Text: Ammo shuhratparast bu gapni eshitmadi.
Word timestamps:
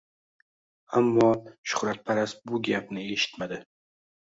Ammo 1.01 1.27
shuhratparast 1.73 2.43
bu 2.51 2.63
gapni 2.71 3.07
eshitmadi. 3.19 3.63